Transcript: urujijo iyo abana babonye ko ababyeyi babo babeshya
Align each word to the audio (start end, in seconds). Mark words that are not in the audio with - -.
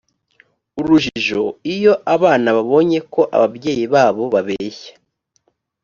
urujijo 0.79 1.43
iyo 1.75 1.93
abana 2.15 2.47
babonye 2.57 2.99
ko 3.13 3.21
ababyeyi 3.35 3.85
babo 3.93 4.23
babeshya 4.33 4.93